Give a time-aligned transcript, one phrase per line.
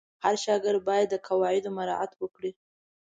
[0.23, 2.51] هر شاګرد باید د قواعدو مراعت وکړي.